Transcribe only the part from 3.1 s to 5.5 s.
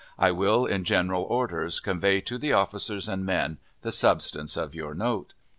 men the substance of your note.